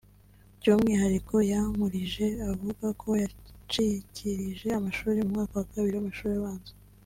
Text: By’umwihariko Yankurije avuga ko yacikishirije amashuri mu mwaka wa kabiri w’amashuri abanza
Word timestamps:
By’umwihariko 0.57 1.33
Yankurije 1.51 2.25
avuga 2.51 2.85
ko 3.01 3.09
yacikishirije 3.23 4.67
amashuri 4.79 5.19
mu 5.23 5.29
mwaka 5.33 5.53
wa 5.59 5.67
kabiri 5.71 5.95
w’amashuri 5.95 6.35
abanza 6.37 6.73